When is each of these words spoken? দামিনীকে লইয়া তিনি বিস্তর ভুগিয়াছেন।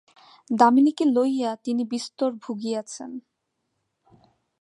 দামিনীকে 0.49 1.05
লইয়া 1.05 1.51
তিনি 1.63 1.83
বিস্তর 1.85 2.29
ভুগিয়াছেন। 2.43 3.11